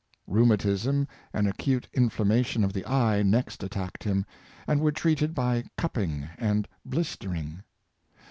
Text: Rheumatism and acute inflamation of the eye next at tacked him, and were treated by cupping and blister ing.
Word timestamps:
Rheumatism 0.25 1.07
and 1.31 1.47
acute 1.47 1.87
inflamation 1.95 2.63
of 2.63 2.73
the 2.73 2.83
eye 2.87 3.21
next 3.21 3.63
at 3.63 3.69
tacked 3.69 4.03
him, 4.03 4.25
and 4.65 4.81
were 4.81 4.91
treated 4.91 5.35
by 5.35 5.65
cupping 5.77 6.27
and 6.39 6.67
blister 6.83 7.35
ing. 7.35 7.61